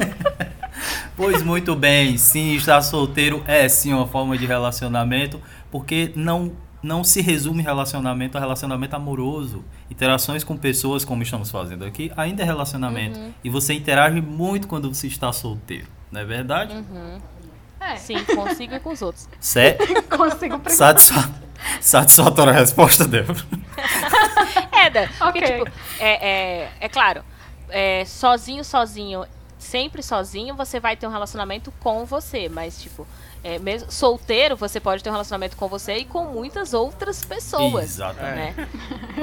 [1.14, 7.04] pois muito bem, sim, estar solteiro é sim uma forma de relacionamento, porque não não
[7.04, 9.64] se resume relacionamento a relacionamento amoroso.
[9.88, 13.18] Interações com pessoas, como estamos fazendo aqui, ainda é relacionamento.
[13.18, 13.32] Uhum.
[13.44, 15.86] E você interage muito quando você está solteiro.
[16.12, 16.74] Não é verdade?
[16.74, 17.18] Uhum.
[17.80, 17.96] É.
[17.96, 19.28] Sim, consigo e com os outros.
[19.40, 19.82] Certo?
[20.16, 21.32] consigo Satisfa
[21.80, 23.38] Satisfatória a resposta, Débora.
[24.72, 25.58] é, porque, okay.
[25.58, 27.24] tipo, é, é, é claro,
[27.68, 29.24] é, sozinho, sozinho,
[29.72, 33.06] sempre sozinho, você vai ter um relacionamento com você, mas, tipo,
[33.42, 37.84] é, mesmo solteiro, você pode ter um relacionamento com você e com muitas outras pessoas.
[37.84, 38.60] Exatamente.
[38.60, 38.68] Né?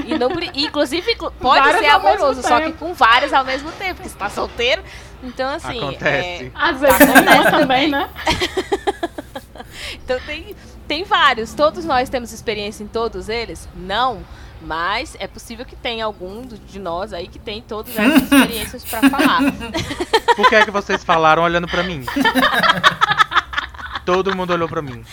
[0.07, 3.97] E não, inclusive, pode várias ser amoroso, só que com várias ao mesmo tempo.
[3.97, 4.83] Porque você tá solteiro,
[5.21, 5.77] então assim.
[5.77, 6.45] Acontece.
[6.45, 8.09] É, Às vezes acontece também, né?
[10.03, 10.55] então tem,
[10.87, 11.53] tem vários.
[11.53, 13.69] Todos nós temos experiência em todos eles?
[13.75, 14.25] Não.
[14.61, 19.09] Mas é possível que tenha algum de nós aí que tem todas essas experiências para
[19.09, 19.39] falar.
[20.35, 22.05] Por que é que vocês falaram olhando para mim?
[24.05, 25.03] Todo mundo olhou para mim.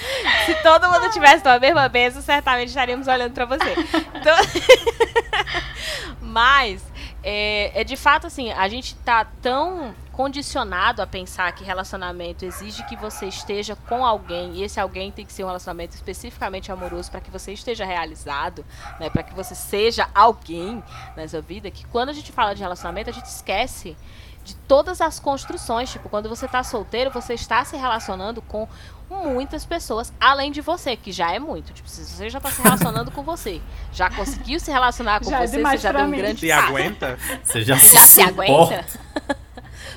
[0.47, 3.75] Se todo mundo tivesse na mesma mesa, certamente estaríamos olhando para você.
[4.15, 4.37] Então...
[6.21, 6.83] Mas
[7.23, 12.83] é, é, de fato assim, a gente tá tão condicionado a pensar que relacionamento exige
[12.85, 17.11] que você esteja com alguém e esse alguém tem que ser um relacionamento especificamente amoroso
[17.11, 18.65] para que você esteja realizado,
[18.99, 20.83] né, para que você seja alguém
[21.15, 23.95] nessa vida, que quando a gente fala de relacionamento, a gente esquece
[24.43, 28.67] de todas as construções, tipo, quando você está solteiro, você está se relacionando com
[29.11, 31.75] muitas pessoas além de você, que já é muito.
[31.75, 33.61] Tipo, se você já está se relacionando com você,
[33.93, 37.19] já conseguiu se relacionar com já você, é você já deu um grande Se aguenta?
[37.45, 38.87] Você já, já se, se aguenta?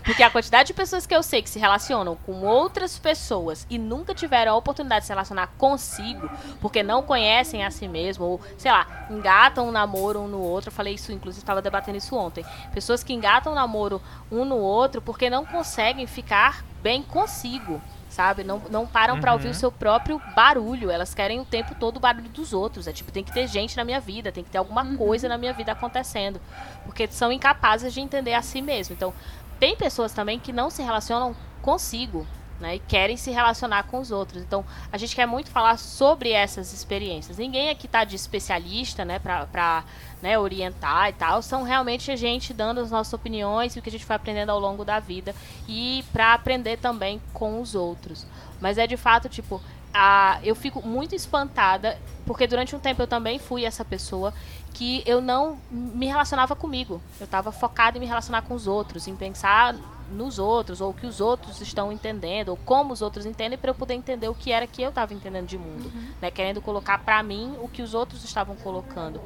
[0.03, 3.77] Porque a quantidade de pessoas que eu sei que se relacionam com outras pessoas e
[3.77, 6.29] nunca tiveram a oportunidade de se relacionar consigo,
[6.61, 10.69] porque não conhecem a si mesmo, ou, sei lá, engatam um namoro um no outro.
[10.69, 12.45] Eu falei isso, inclusive, estava debatendo isso ontem.
[12.73, 18.43] Pessoas que engatam um namoro um no outro porque não conseguem ficar bem consigo sabe?
[18.43, 19.21] Não, não param uhum.
[19.21, 20.89] para ouvir o seu próprio barulho.
[20.89, 22.87] Elas querem o tempo todo o barulho dos outros.
[22.87, 24.97] É tipo, tem que ter gente na minha vida, tem que ter alguma uhum.
[24.97, 26.41] coisa na minha vida acontecendo.
[26.83, 28.95] Porque são incapazes de entender a si mesmo.
[28.95, 29.13] Então,
[29.59, 32.25] tem pessoas também que não se relacionam consigo,
[32.59, 34.41] né, e querem se relacionar com os outros.
[34.41, 37.37] Então, a gente quer muito falar sobre essas experiências.
[37.37, 39.83] Ninguém aqui está de especialista, né, para
[40.21, 41.41] né, orientar e tal.
[41.41, 44.49] São realmente a gente dando as nossas opiniões e o que a gente foi aprendendo
[44.49, 45.33] ao longo da vida
[45.67, 48.27] e para aprender também com os outros.
[48.59, 49.61] Mas é de fato, tipo,
[50.01, 54.33] a, eu fico muito espantada, porque durante um tempo eu também fui essa pessoa
[54.73, 57.01] que eu não me relacionava comigo.
[57.19, 59.75] Eu estava focada em me relacionar com os outros, em pensar
[60.09, 63.71] nos outros, ou o que os outros estão entendendo, ou como os outros entendem, para
[63.71, 65.91] eu poder entender o que era que eu estava entendendo de mundo.
[65.93, 66.11] Uhum.
[66.21, 66.31] Né?
[66.31, 69.19] Querendo colocar para mim o que os outros estavam colocando.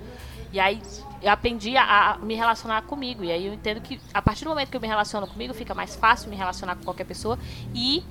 [0.51, 0.81] E aí
[1.21, 3.23] eu aprendi a, a, me relacionar comigo.
[3.23, 5.75] E aí eu entendo que a partir do momento que eu me relaciono comigo, fica
[5.75, 7.37] mais fácil me relacionar com qualquer pessoa.
[7.75, 8.03] E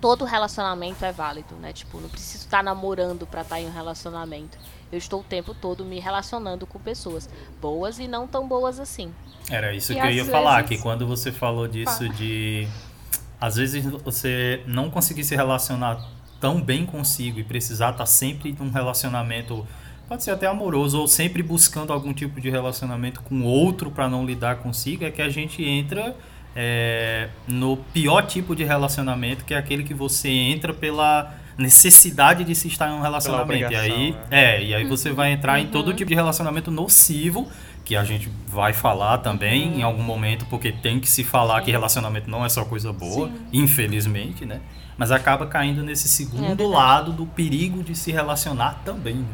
[0.00, 1.72] todo relacionamento é válido, né?
[1.72, 4.58] Tipo, não preciso estar namorando para estar em um relacionamento.
[4.90, 7.28] Eu estou o tempo todo me relacionando com pessoas
[7.60, 9.12] boas e não tão boas assim.
[9.50, 10.30] Era isso e que eu ia vezes...
[10.30, 12.68] falar, que quando você falou disso de
[13.40, 16.00] às vezes você não conseguir se relacionar
[16.40, 19.66] tão bem consigo e precisar estar sempre num relacionamento
[20.08, 24.24] pode ser até amoroso ou sempre buscando algum tipo de relacionamento com outro para não
[24.24, 26.16] lidar consigo, é que a gente entra
[26.56, 32.54] é, no pior tipo de relacionamento, que é aquele que você entra pela necessidade de
[32.54, 33.72] se estar em um relacionamento.
[33.72, 34.18] E aí, né?
[34.30, 35.94] é, e aí você vai entrar em todo uhum.
[35.94, 37.46] tipo de relacionamento nocivo,
[37.84, 39.78] que a gente vai falar também uhum.
[39.78, 41.66] em algum momento, porque tem que se falar Sim.
[41.66, 43.34] que relacionamento não é só coisa boa, Sim.
[43.52, 44.60] infelizmente, né?
[44.98, 49.16] Mas acaba caindo nesse segundo é lado do perigo de se relacionar também.
[49.16, 49.26] Né?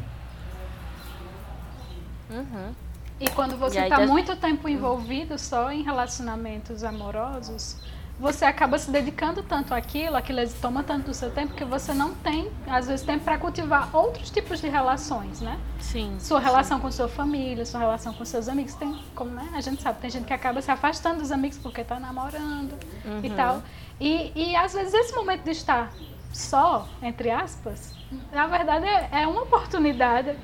[2.30, 2.74] Uhum.
[3.22, 7.76] E quando você está muito tempo envolvido só em relacionamentos amorosos,
[8.18, 12.16] você acaba se dedicando tanto àquilo, aquilo toma tanto do seu tempo que você não
[12.16, 15.56] tem, às vezes, tempo para cultivar outros tipos de relações, né?
[15.78, 16.16] Sim.
[16.18, 16.46] Sua sim.
[16.46, 19.48] relação com sua família, sua relação com seus amigos, tem, como né?
[19.54, 22.72] A gente sabe, tem gente que acaba se afastando dos amigos porque está namorando
[23.04, 23.20] uhum.
[23.22, 23.62] e tal.
[24.00, 25.92] E, e às vezes esse momento de estar
[26.32, 27.94] só, entre aspas,
[28.32, 30.36] na verdade é, é uma oportunidade,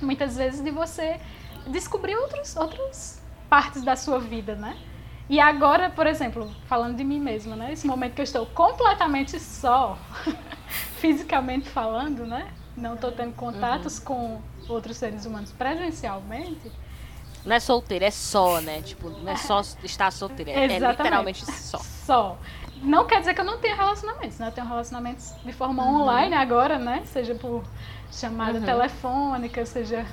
[0.00, 1.20] muitas vezes, de você
[1.66, 4.76] descobrir outros, outras partes da sua vida, né?
[5.28, 7.72] E agora, por exemplo, falando de mim mesma, né?
[7.72, 9.98] Esse momento que eu estou completamente só,
[10.98, 12.48] fisicamente falando, né?
[12.76, 14.04] Não estou tendo contatos uhum.
[14.04, 16.70] com outros seres humanos presencialmente.
[17.44, 18.82] Não é solteira, é só, né?
[18.82, 21.78] Tipo, não é só estar solteira, é, é literalmente só.
[21.78, 22.38] Só.
[22.82, 24.48] Não quer dizer que eu não tenha relacionamentos, né?
[24.48, 26.02] Eu tenho relacionamentos de forma uhum.
[26.02, 27.02] online agora, né?
[27.06, 27.64] Seja por
[28.12, 28.64] chamada uhum.
[28.64, 30.06] telefônica, seja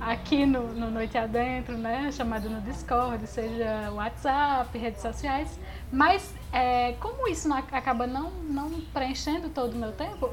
[0.00, 2.10] aqui no, no Noite Adentro, né?
[2.12, 5.58] Chamada no Discord, seja WhatsApp, redes sociais.
[5.90, 10.30] Mas é, como isso não, acaba não, não preenchendo todo o meu tempo,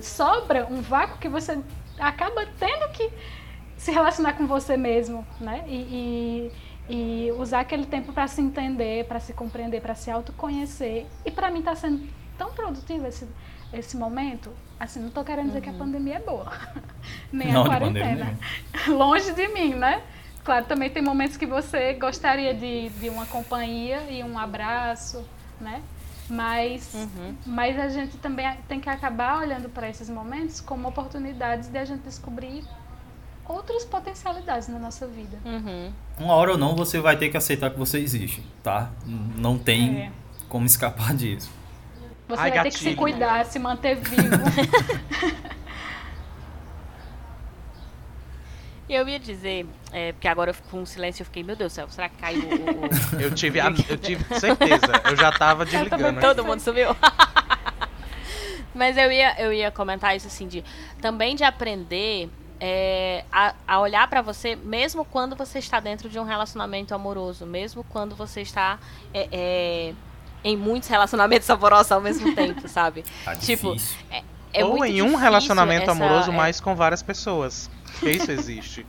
[0.00, 1.58] sobra um vácuo que você
[1.98, 3.10] acaba tendo que
[3.76, 5.64] se relacionar com você mesmo, né?
[5.66, 6.50] E,
[6.88, 11.06] e, e usar aquele tempo para se entender, para se compreender, para se autoconhecer.
[11.24, 13.28] E para mim está sendo tão produtivo esse,
[13.72, 15.62] esse momento, assim, não estou querendo dizer uhum.
[15.62, 15.78] que a uhum.
[15.78, 16.52] pandemia é boa,
[17.32, 18.38] nem não, a quarentena.
[18.88, 20.02] Longe de mim, né?
[20.44, 25.22] Claro, também tem momentos que você gostaria de, de uma companhia e um abraço,
[25.60, 25.82] né?
[26.30, 27.34] Mas, uhum.
[27.44, 31.84] mas a gente também tem que acabar olhando para esses momentos como oportunidades de a
[31.84, 32.64] gente descobrir
[33.48, 35.38] outras potencialidades na nossa vida.
[35.44, 35.90] Uhum.
[36.18, 38.90] Uma hora ou não você vai ter que aceitar que você existe, tá?
[39.36, 40.12] Não tem é.
[40.48, 41.50] como escapar disso.
[42.28, 42.72] Você Ai, vai gatilho.
[42.72, 44.36] ter que se cuidar, se manter vivo.
[48.88, 51.90] Eu ia dizer, é, porque agora com um silêncio eu fiquei, meu Deus do céu,
[51.90, 53.18] será que caiu o.
[53.18, 53.20] o...
[53.20, 56.18] Eu, tive a, eu tive certeza, eu já tava desligando.
[56.20, 56.96] Todo mundo sumiu.
[58.74, 60.64] Mas eu ia, eu ia comentar isso assim, de
[61.02, 66.18] também de aprender é, a, a, olhar para você, mesmo quando você está dentro de
[66.18, 68.78] um relacionamento amoroso, mesmo quando você está
[69.12, 69.94] é, é,
[70.42, 73.04] em muitos relacionamentos amorosos ao mesmo tempo, sabe?
[73.24, 73.76] Tá tipo,
[74.10, 74.22] é,
[74.52, 77.70] é ou em um relacionamento essa, amoroso, é mas com várias pessoas.
[77.92, 78.86] Porque isso existe.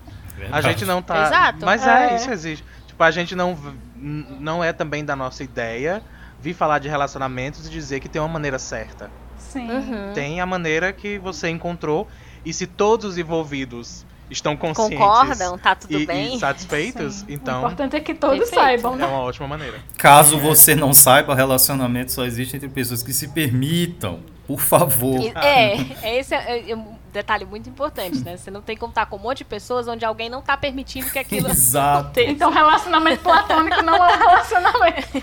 [0.52, 1.26] a gente não tá.
[1.26, 1.66] Exato.
[1.66, 2.66] Mas é, isso existe.
[2.88, 3.58] Tipo, a gente não,
[3.96, 6.04] não é também da nossa ideia
[6.42, 9.12] vir falar de relacionamentos e dizer que tem uma maneira certa.
[9.38, 9.70] Sim.
[9.70, 10.14] Uhum.
[10.14, 12.08] Tem a maneira que você encontrou.
[12.46, 16.36] E se todos os envolvidos estão conscientes concordam, tá tudo e, bem.
[16.36, 17.26] E satisfeitos, Sim.
[17.30, 17.56] então.
[17.56, 18.62] O importante é que todos Perfeito.
[18.62, 19.06] saibam, né?
[19.06, 19.80] É uma ótima maneira.
[19.98, 24.20] Caso você não saiba, relacionamento só existe entre pessoas que se permitam.
[24.48, 25.20] Por favor.
[25.38, 25.76] É,
[26.18, 28.36] esse é, é um detalhe muito importante, né?
[28.36, 31.08] Você não tem como estar com um monte de pessoas onde alguém não está permitindo
[31.12, 32.06] que aquilo Exato.
[32.06, 32.32] aconteça.
[32.32, 35.08] Então, relacionamento platônico não é um relacionamento.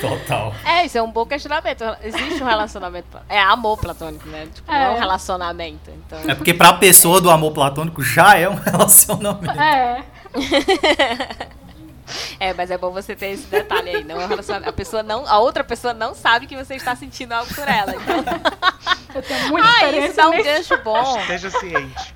[0.00, 0.54] Total.
[0.64, 1.84] É, isso é um bom questionamento.
[2.02, 3.18] Existe um relacionamento.
[3.28, 4.46] É amor platônico, né?
[4.52, 4.78] Tipo, é.
[4.78, 5.90] não é um relacionamento.
[5.90, 6.20] Então...
[6.28, 9.60] É porque pra pessoa do amor platônico já é um relacionamento.
[9.60, 10.04] É.
[12.40, 14.02] É, mas é bom você ter esse detalhe aí.
[14.02, 14.24] Não é.
[14.64, 17.94] A pessoa não, a outra pessoa não sabe que você está sentindo algo por ela.
[17.94, 18.24] Então...
[19.14, 21.18] Eu tenho muita ah, isso dá um gancho bom.
[21.18, 22.14] Esteja ciente.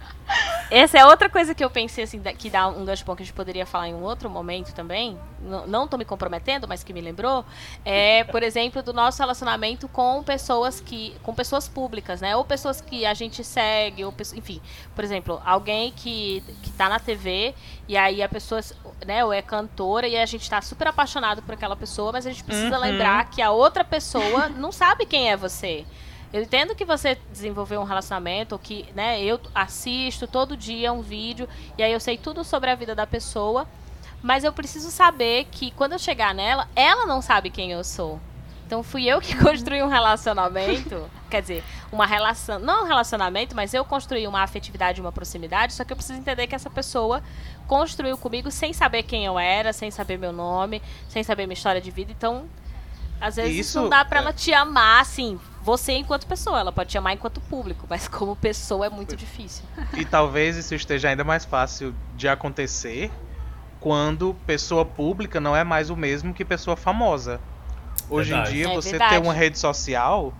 [0.70, 3.26] Essa é outra coisa que eu pensei, assim, que dá um gancho bom que a
[3.26, 5.18] gente poderia falar em um outro momento também.
[5.40, 7.44] Não, não tô me comprometendo, mas que me lembrou.
[7.84, 11.14] É, por exemplo, do nosso relacionamento com pessoas que.
[11.22, 12.34] com pessoas públicas, né?
[12.34, 14.62] Ou pessoas que a gente segue, ou enfim.
[14.94, 17.54] Por exemplo, alguém que, que tá na TV
[17.86, 18.60] e aí a pessoa,
[19.06, 22.30] né, ou é cantora e a gente tá super apaixonado por aquela pessoa, mas a
[22.30, 22.82] gente precisa uhum.
[22.82, 25.84] lembrar que a outra pessoa não sabe quem é você.
[26.32, 31.46] Eu entendo que você desenvolveu um relacionamento, que né, eu assisto todo dia um vídeo
[31.76, 33.68] e aí eu sei tudo sobre a vida da pessoa,
[34.22, 38.18] mas eu preciso saber que quando eu chegar nela, ela não sabe quem eu sou.
[38.66, 43.74] Então fui eu que construí um relacionamento, quer dizer, uma relação, não um relacionamento, mas
[43.74, 47.22] eu construí uma afetividade, uma proximidade, só que eu preciso entender que essa pessoa
[47.66, 51.82] construiu comigo sem saber quem eu era, sem saber meu nome, sem saber minha história
[51.82, 52.10] de vida.
[52.10, 52.46] Então,
[53.20, 54.22] às vezes isso, não dá para é...
[54.22, 58.34] ela te amar assim, você enquanto pessoa, ela pode te amar enquanto público, mas como
[58.34, 59.64] pessoa é muito difícil.
[59.96, 63.10] E talvez isso esteja ainda mais fácil de acontecer
[63.78, 67.40] quando pessoa pública não é mais o mesmo que pessoa famosa.
[68.08, 68.50] Hoje verdade.
[68.50, 70.32] em dia, é você ter uma rede social,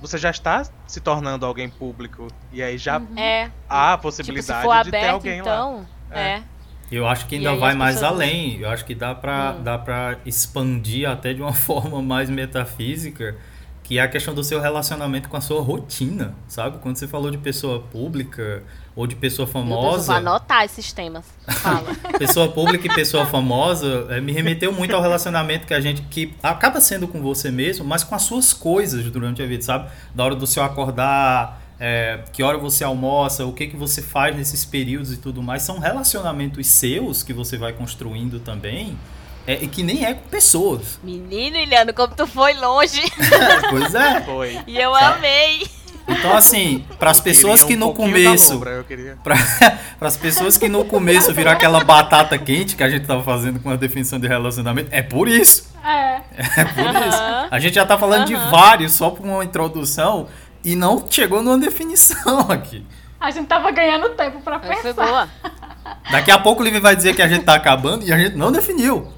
[0.00, 2.28] você já está se tornando alguém público.
[2.52, 3.18] E aí já uhum.
[3.18, 3.50] é.
[3.68, 6.20] há a possibilidade tipo, de ter alguém então, lá.
[6.20, 6.28] É.
[6.28, 6.42] é.
[6.90, 8.60] Eu acho que ainda vai mais além.
[8.60, 9.62] Eu acho que dá para hum.
[9.62, 13.36] dá para expandir até de uma forma mais metafísica
[13.82, 16.78] que é a questão do seu relacionamento com a sua rotina, sabe?
[16.78, 18.62] Quando você falou de pessoa pública
[18.94, 20.06] ou de pessoa famosa.
[20.06, 21.24] Vou anotar esses temas.
[21.46, 21.94] Fala.
[22.18, 26.02] pessoa pública e pessoa famosa é, me remeteu muito ao relacionamento que a gente.
[26.02, 29.90] que acaba sendo com você mesmo, mas com as suas coisas durante a vida, sabe?
[30.14, 31.60] Da hora do seu acordar.
[31.84, 35.62] É, que hora você almoça, o que, que você faz nesses períodos e tudo mais,
[35.62, 38.96] são relacionamentos seus que você vai construindo também,
[39.46, 40.98] é, que nem é com pessoas.
[41.02, 43.02] Menino, Iliano, como tu foi longe.
[43.70, 44.20] pois é.
[44.22, 44.58] Foi.
[44.66, 45.14] E eu tá.
[45.14, 45.66] amei.
[46.06, 48.60] Então, assim, para as pessoas que um no começo.
[49.22, 49.38] Para
[50.00, 53.70] as pessoas que no começo viram aquela batata quente que a gente tava fazendo com
[53.70, 55.72] a definição de relacionamento, é por isso.
[55.84, 56.20] É.
[56.36, 57.48] É por isso.
[57.50, 60.28] A gente já tá falando de vários só por uma introdução
[60.64, 62.84] e não chegou numa definição aqui.
[63.20, 64.82] A gente tava ganhando tempo para pensar.
[64.82, 65.28] Foi boa.
[66.10, 68.36] Daqui a pouco o Livre vai dizer que a gente tá acabando e a gente
[68.36, 69.12] não definiu.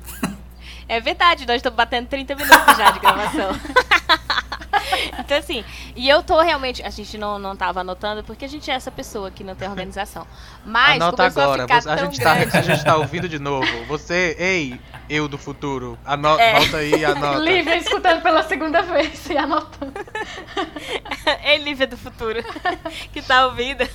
[0.89, 3.51] É verdade, nós estamos batendo 30 minutos já de gravação.
[5.19, 5.65] então, assim,
[5.95, 6.83] e eu tô realmente.
[6.83, 9.69] A gente não, não tava anotando porque a gente é essa pessoa que não tem
[9.69, 10.27] organização.
[10.65, 13.67] Mas Anota agora, a, a, gente tá, a gente tá ouvindo de novo.
[13.87, 16.59] Você, ei, eu do futuro, anota, é.
[16.59, 17.39] volta aí e anota.
[17.39, 19.93] Lívia escutando pela segunda vez e anotando.
[21.45, 22.43] ei, Lívia do futuro,
[23.13, 23.87] que tá ouvindo,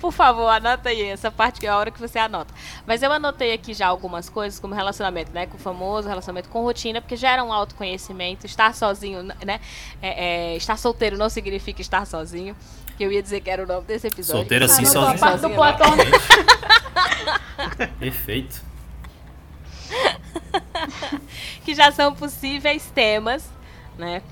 [0.00, 2.52] por favor, anota aí essa parte que é a hora que você anota.
[2.86, 6.62] Mas eu anotei aqui já algumas coisas, como relacionamento, né, com o famoso, relacionamento com
[6.62, 9.60] rotina, porque gera um autoconhecimento, estar sozinho, né,
[10.02, 12.56] é, é, estar solteiro não significa estar sozinho.
[12.96, 14.42] Que eu ia dizer que era o nome desse episódio.
[14.42, 15.18] Solteiro assim, sozinho.
[15.18, 15.90] sozinho Platão.
[17.98, 18.62] Perfeito.
[21.64, 23.50] que já são possíveis temas,
[23.98, 24.22] né?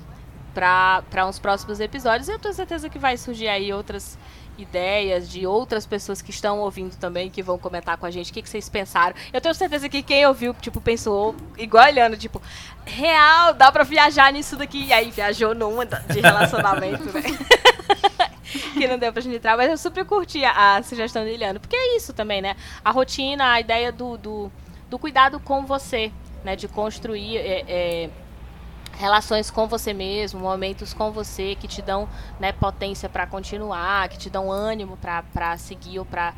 [0.54, 2.28] Para uns próximos episódios.
[2.28, 4.16] Eu tenho certeza que vai surgir aí outras
[4.58, 8.34] ideias de outras pessoas que estão ouvindo também, que vão comentar com a gente o
[8.34, 9.14] que, que vocês pensaram.
[9.32, 12.40] Eu tenho certeza que quem ouviu, tipo, pensou igual olhando, tipo,
[12.84, 14.86] real, dá pra viajar nisso daqui.
[14.86, 17.22] E aí viajou numa de relacionamento, né?
[18.74, 21.58] que não deu pra gente entrar, mas eu super curti a, a sugestão de Eliana.
[21.58, 22.56] Porque é isso também, né?
[22.84, 24.52] A rotina, a ideia do, do,
[24.88, 26.12] do cuidado com você,
[26.44, 26.56] né?
[26.56, 28.10] De construir é, é,
[29.02, 34.16] relações com você mesmo, momentos com você que te dão né, potência para continuar, que
[34.16, 36.32] te dão ânimo para seguir ou para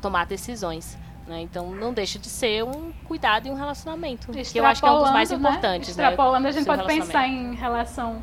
[0.00, 0.96] tomar decisões.
[1.26, 1.40] Né?
[1.40, 4.30] Então não deixa de ser um cuidado e um relacionamento.
[4.30, 5.36] Que eu acho que é um dos mais né?
[5.36, 5.96] importantes.
[5.96, 6.04] Né?
[6.04, 6.48] Extrapolando, né?
[6.50, 8.22] a gente pode pensar em relação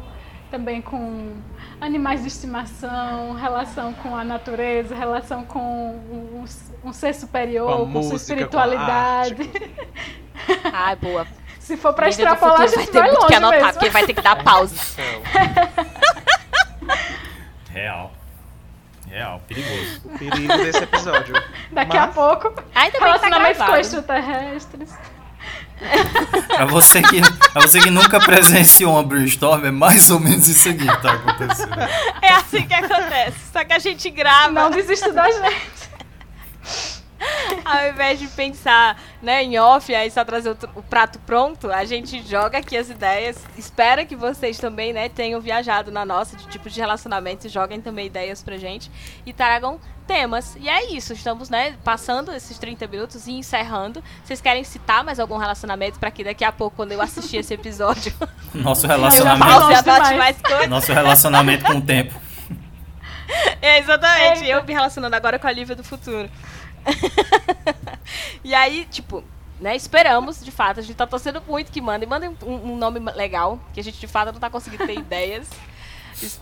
[0.50, 1.34] também com
[1.82, 6.46] animais de estimação, relação com a natureza, relação com um,
[6.84, 9.36] um ser superior, com, com sua espiritualidade.
[9.36, 11.28] Com Ai, boa.
[11.70, 13.74] Se for pra extrapolar, a gente vai ter vai muito que anotar, mesmo.
[13.74, 14.76] porque vai ter que dar pausa.
[17.72, 18.12] Real.
[19.08, 20.02] Real, perigoso.
[20.04, 21.36] O perigo desse episódio.
[21.72, 22.06] Daqui Mas...
[22.06, 22.64] a pouco.
[22.74, 24.90] Ainda bem relacionamentos tá com extraterrestres.
[26.48, 27.22] pra, você que,
[27.54, 31.14] pra você que nunca presenciou uma brainstorm, é mais ou menos isso aqui que tá
[31.14, 31.80] acontecendo.
[32.24, 33.38] É assim que acontece.
[33.54, 34.54] Só que a gente grava.
[34.54, 35.89] Não desista da gente.
[37.80, 41.86] Ao invés de pensar né, em off, aí só trazer o, o, prato pronto, a
[41.86, 43.38] gente joga aqui as ideias.
[43.56, 47.80] Espera que vocês também né, tenham viajado na nossa de tipo de relacionamento e joguem
[47.80, 48.90] também ideias pra gente
[49.24, 50.58] e tragam temas.
[50.60, 54.04] E é isso, estamos né, passando esses 30 minutos e encerrando.
[54.24, 57.54] Vocês querem citar mais algum relacionamento para que daqui a pouco, quando eu assistir esse
[57.54, 58.12] episódio,
[58.52, 59.48] nosso relacionamento.
[60.68, 62.20] Nosso relacionamento com o tempo.
[63.62, 66.28] É, exatamente, eu me relacionando agora com a Lívia do futuro.
[68.44, 69.24] e aí, tipo,
[69.60, 72.08] né, esperamos, de fato, a gente tá torcendo muito que mandem.
[72.08, 75.50] Mandem um, um, nome legal, que a gente de fato não tá conseguindo ter ideias.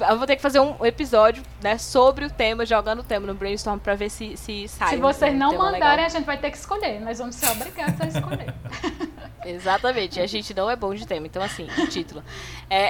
[0.10, 3.36] Eu vou ter que fazer um episódio, né, sobre o tema, jogando o tema no
[3.36, 4.90] brainstorm pra ver se, se sai.
[4.90, 6.06] Se vocês um não mandarem, legal.
[6.06, 7.00] a gente vai ter que escolher.
[7.00, 8.54] Nós vamos ser obrigados a escolher.
[9.48, 10.20] Exatamente.
[10.20, 11.26] A gente não é bom de tema.
[11.26, 12.22] Então, assim, título.
[12.70, 12.90] É...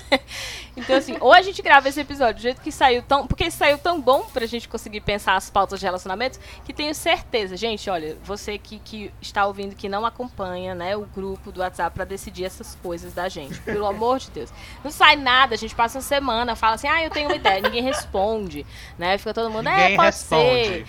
[0.76, 3.26] então, assim, ou a gente grava esse episódio do jeito que saiu tão.
[3.26, 7.56] Porque saiu tão bom pra gente conseguir pensar as pautas de relacionamentos, que tenho certeza,
[7.56, 11.94] gente, olha, você que, que está ouvindo que não acompanha, né, o grupo do WhatsApp
[11.94, 13.58] pra decidir essas coisas da gente.
[13.60, 14.52] Pelo amor de Deus.
[14.84, 17.62] Não sai nada, a gente passa uma semana, fala assim, ah, eu tenho uma ideia,
[17.62, 18.66] ninguém responde.
[18.98, 19.16] Né?
[19.16, 20.44] Fica todo mundo, ninguém é, pode responde.
[20.44, 20.86] ser.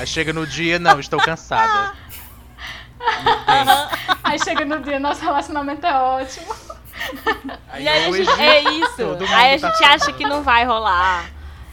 [0.00, 1.94] Aí chega no dia, não, estou cansada.
[4.32, 6.54] Aí chega no dia, nosso relacionamento é ótimo.
[7.68, 9.02] Aí e aí hoje, gente, é isso.
[9.34, 11.30] Aí a tá gente acha que não vai rolar.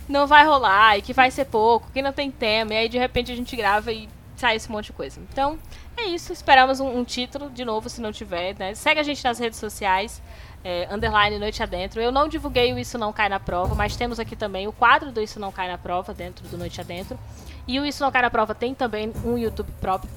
[0.10, 2.74] Não vai rolar e que vai ser pouco, que não tem tema.
[2.74, 5.22] E aí de repente a gente grava e sai esse monte de coisa.
[5.22, 5.58] Então,
[5.96, 6.34] é isso.
[6.34, 8.54] Esperamos um, um título, de novo, se não tiver.
[8.60, 8.76] Né?
[8.76, 10.22] Segue a gente nas redes sociais.
[10.62, 12.02] É, underline Noite Adentro.
[12.02, 15.10] Eu não divulguei o Isso Não Cai na Prova, mas temos aqui também o quadro
[15.10, 17.18] do Isso Não Cai na Prova, dentro do Noite Adentro.
[17.66, 20.12] E o Isso Não Cai na Prova tem também um YouTube próprio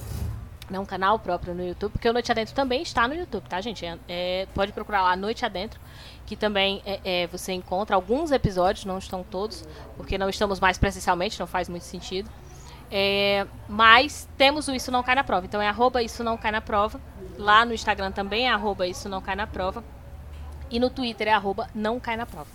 [0.73, 3.61] né, um canal próprio no YouTube, porque o Noite Adentro também está no YouTube, tá,
[3.61, 3.85] gente?
[3.85, 5.79] É, é, pode procurar lá Noite Adentro,
[6.27, 9.65] que também é, é, você encontra alguns episódios, não estão todos,
[9.97, 12.31] porque não estamos mais presencialmente, não faz muito sentido.
[12.91, 16.51] É, mas temos o Isso Não Cai na Prova, então é arroba Isso Não Cai
[16.51, 17.01] na Prova.
[17.39, 19.83] Lá no Instagram também é arroba Isso Não Cai na Prova.
[20.71, 22.49] E no Twitter é arroba Não Cai na Prova.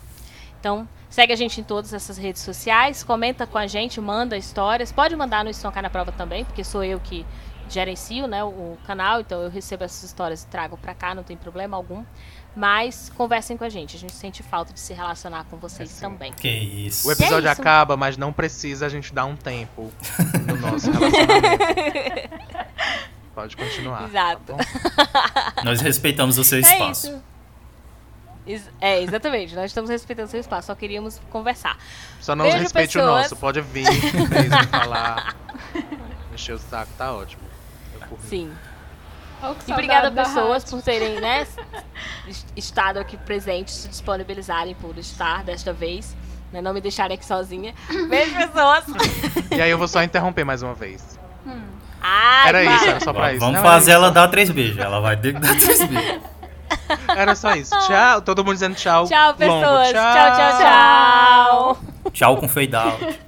[0.59, 4.91] Então, segue a gente em todas essas redes sociais, comenta com a gente, manda histórias.
[4.91, 7.25] Pode mandar no Isso Não Cai na Prova também, porque sou eu que
[7.69, 11.37] gerencio né, o canal, então eu recebo essas histórias e trago para cá, não tem
[11.37, 12.03] problema algum.
[12.55, 16.01] Mas conversem com a gente, a gente sente falta de se relacionar com vocês é
[16.01, 16.33] também.
[16.33, 17.07] Que isso.
[17.07, 17.61] O episódio é isso.
[17.61, 19.91] acaba, mas não precisa a gente dar um tempo
[20.47, 22.29] no nosso relacionamento.
[23.35, 23.99] Pode continuar.
[23.99, 24.41] Tá Exato.
[24.55, 27.21] Tá Nós respeitamos o seu é espaço.
[28.47, 28.71] Isso.
[28.81, 29.53] É, exatamente.
[29.53, 31.77] Nós estamos respeitando o seu espaço, só queríamos conversar.
[32.19, 33.05] Só não Beijo, respeite pessoas.
[33.05, 33.35] o nosso.
[33.35, 33.85] Pode vir,
[34.71, 35.35] falar,
[36.33, 37.46] encher o saco, tá ótimo.
[38.19, 38.51] Sim.
[39.41, 41.45] Oh, e obrigada, pessoas, por terem né,
[42.55, 46.15] estado aqui presentes, se disponibilizarem por estar desta vez.
[46.51, 47.75] Né, não me deixarem aqui sozinha.
[48.09, 48.85] Beijo, pessoas!
[49.51, 51.19] e aí eu vou só interromper mais uma vez.
[51.45, 51.61] Hum.
[52.01, 53.39] Ai, era isso, era só pra isso.
[53.39, 54.77] Vamos não, fazer ela dar três beijos.
[54.77, 56.21] Ela vai ter que dar três beijos.
[57.07, 57.77] Era só isso.
[57.85, 58.21] Tchau.
[58.21, 59.05] Todo mundo dizendo tchau.
[59.07, 59.91] Tchau, pessoas.
[59.91, 60.13] Tchau.
[60.13, 61.77] tchau, tchau, tchau.
[62.11, 63.19] Tchau com fade out.